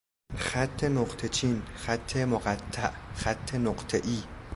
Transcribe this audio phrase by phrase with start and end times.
[0.37, 4.23] خط نقطهچین، خط مقطع، خط نقطهای